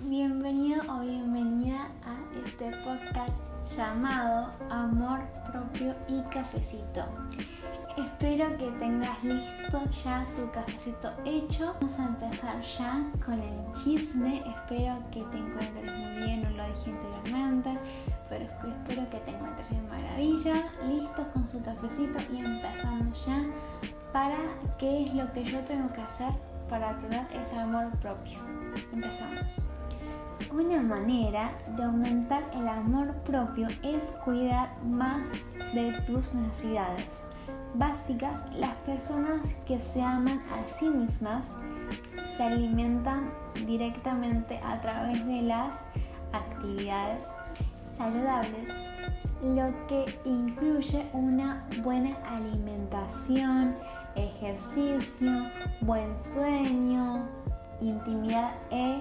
Bienvenido 0.00 0.82
o 0.92 1.00
bienvenida 1.00 1.88
a 2.04 2.44
este 2.44 2.70
podcast 2.84 3.32
llamado 3.74 4.50
Amor 4.68 5.20
Propio 5.50 5.94
y 6.06 6.20
Cafecito. 6.30 7.06
Espero 7.96 8.54
que 8.58 8.70
tengas 8.72 9.24
listo 9.24 9.80
ya 10.04 10.26
tu 10.36 10.50
cafecito 10.50 11.10
hecho. 11.24 11.74
Vamos 11.80 11.98
a 11.98 12.04
empezar 12.08 12.62
ya 12.78 13.10
con 13.24 13.40
el 13.40 13.72
chisme. 13.82 14.44
Espero 14.46 14.98
que 15.10 15.22
te 15.22 15.38
encuentres 15.38 15.96
muy 15.96 16.26
bien, 16.26 16.42
no 16.42 16.50
lo 16.50 16.66
dije 16.66 16.90
anteriormente, 16.90 17.78
pero 18.28 18.44
espero 18.44 19.08
que 19.08 19.18
te 19.20 19.30
encuentres 19.30 19.70
de 19.70 19.80
maravilla. 19.80 20.72
Listos 20.86 21.26
con 21.32 21.48
su 21.48 21.62
cafecito 21.62 22.18
y 22.34 22.44
empezamos 22.44 23.26
ya 23.26 23.46
para 24.12 24.36
qué 24.78 25.04
es 25.04 25.14
lo 25.14 25.32
que 25.32 25.42
yo 25.42 25.60
tengo 25.60 25.90
que 25.94 26.02
hacer 26.02 26.34
para 26.68 26.96
tener 26.98 27.26
ese 27.32 27.58
amor 27.58 27.90
propio. 28.00 28.38
Empezamos. 28.92 29.68
Una 30.52 30.82
manera 30.82 31.52
de 31.76 31.84
aumentar 31.84 32.44
el 32.54 32.68
amor 32.68 33.14
propio 33.24 33.68
es 33.82 34.02
cuidar 34.24 34.70
más 34.84 35.32
de 35.72 35.92
tus 36.06 36.34
necesidades 36.34 37.24
básicas. 37.74 38.42
Las 38.56 38.74
personas 38.86 39.54
que 39.66 39.78
se 39.78 40.02
aman 40.02 40.42
a 40.52 40.68
sí 40.68 40.88
mismas 40.88 41.50
se 42.36 42.42
alimentan 42.42 43.30
directamente 43.66 44.60
a 44.62 44.80
través 44.80 45.24
de 45.26 45.42
las 45.42 45.80
actividades 46.32 47.28
saludables, 47.96 48.70
lo 49.42 49.86
que 49.86 50.04
incluye 50.24 51.08
una 51.12 51.66
buena 51.82 52.16
alimentación, 52.28 53.74
ejercicio, 54.16 55.50
buen 55.80 56.16
sueño, 56.16 57.28
intimidad 57.80 58.52
e 58.70 59.00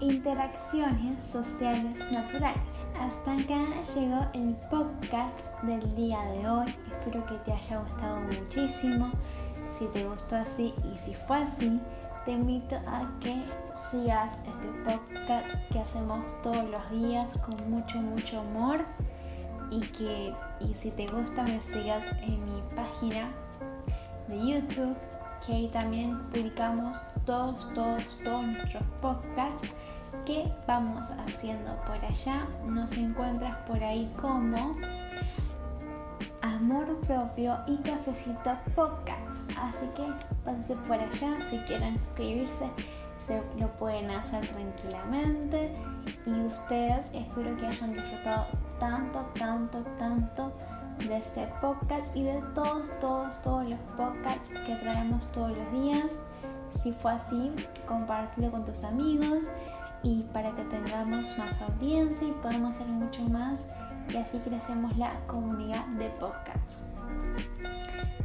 interacciones 0.00 1.22
sociales 1.22 1.98
naturales. 2.10 2.62
Hasta 3.00 3.32
acá 3.32 3.64
llegó 3.94 4.26
el 4.34 4.54
podcast 4.70 5.46
del 5.62 5.94
día 5.94 6.20
de 6.32 6.48
hoy. 6.48 6.66
Espero 6.98 7.24
que 7.26 7.34
te 7.44 7.52
haya 7.52 7.78
gustado 7.78 8.20
muchísimo. 8.20 9.10
Si 9.70 9.86
te 9.86 10.04
gustó 10.04 10.36
así 10.36 10.74
y 10.92 10.98
si 10.98 11.14
fue 11.14 11.38
así, 11.38 11.80
te 12.24 12.32
invito 12.32 12.76
a 12.86 13.10
que 13.20 13.42
sigas 13.90 14.36
este 14.46 14.68
podcast 14.84 15.54
que 15.70 15.80
hacemos 15.80 16.24
todos 16.42 16.68
los 16.68 16.90
días 16.90 17.30
con 17.38 17.70
mucho, 17.70 17.98
mucho 17.98 18.40
amor. 18.40 18.84
Y 19.70 19.80
que 19.80 20.34
y 20.60 20.74
si 20.74 20.90
te 20.90 21.06
gusta 21.06 21.44
me 21.44 21.60
sigas 21.62 22.04
en 22.22 22.44
mi 22.44 22.60
página 22.76 23.30
de 24.28 24.38
YouTube, 24.38 24.96
que 25.44 25.52
ahí 25.52 25.68
también 25.68 26.18
publicamos 26.30 26.98
todos, 27.24 27.72
todos, 27.74 28.04
todos 28.24 28.44
nuestros 28.44 28.82
podcasts 29.00 29.68
que 30.24 30.52
vamos 30.66 31.10
haciendo 31.26 31.74
por 31.86 32.04
allá. 32.04 32.46
Nos 32.66 32.96
encuentras 32.96 33.56
por 33.66 33.82
ahí 33.82 34.10
como 34.20 34.76
Amor 36.42 36.96
Propio 37.06 37.58
y 37.66 37.76
Cafecito 37.78 38.56
Podcast. 38.74 39.50
Así 39.58 39.86
que 39.96 40.04
pásense 40.44 40.74
por 40.86 40.96
allá 40.96 41.38
si 41.50 41.58
quieren 41.58 41.98
suscribirse. 41.98 42.70
Se 43.26 43.40
lo 43.58 43.68
pueden 43.78 44.10
hacer 44.10 44.44
tranquilamente 44.48 45.72
y 46.26 46.30
ustedes 46.46 47.04
espero 47.12 47.56
que 47.56 47.66
hayan 47.66 47.92
disfrutado 47.92 48.46
tanto, 48.80 49.20
tanto, 49.38 49.78
tanto 49.96 50.52
de 50.98 51.16
este 51.16 51.48
podcast 51.60 52.14
y 52.16 52.22
de 52.22 52.40
todos, 52.54 52.90
todos, 53.00 53.40
todos 53.42 53.68
los 53.68 53.78
podcasts 53.96 54.50
que 54.66 54.76
traemos 54.76 55.30
todos 55.32 55.56
los 55.56 55.72
días. 55.72 56.12
Si 56.82 56.92
fue 56.92 57.12
así, 57.12 57.52
compártelo 57.86 58.50
con 58.50 58.64
tus 58.64 58.84
amigos 58.84 59.50
y 60.02 60.22
para 60.32 60.50
que 60.52 60.64
tengamos 60.64 61.36
más 61.38 61.60
audiencia 61.62 62.26
y 62.26 62.32
podamos 62.32 62.76
hacer 62.76 62.86
mucho 62.86 63.22
más 63.24 63.60
y 64.12 64.16
así 64.16 64.38
crecemos 64.38 64.96
la 64.96 65.12
comunidad 65.26 65.86
de 65.98 66.08
podcasts. 66.10 66.78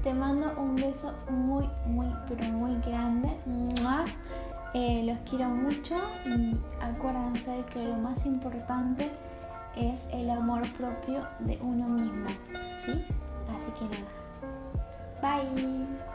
Te 0.03 0.13
mando 0.13 0.53
un 0.59 0.75
beso 0.75 1.13
muy, 1.29 1.69
muy, 1.85 2.07
pero 2.27 2.45
muy 2.51 2.79
grande. 2.81 3.37
Eh, 4.73 5.03
los 5.05 5.17
quiero 5.29 5.49
mucho 5.49 5.95
y 6.25 6.55
acuérdense 6.81 7.63
que 7.73 7.83
lo 7.83 7.95
más 7.95 8.25
importante 8.25 9.09
el 10.11 10.29
amor 10.29 10.61
propio 10.73 11.27
de 11.39 11.57
uno 11.61 11.87
mismo. 11.87 12.27
¿Sí? 12.79 12.91
Así 13.47 13.71
que 13.77 13.85
nada. 13.85 15.41
Bye. 15.43 16.06